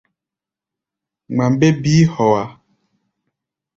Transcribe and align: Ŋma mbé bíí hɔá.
Ŋma 1.31 1.45
mbé 1.53 1.67
bíí 1.81 2.03
hɔá. 2.13 2.41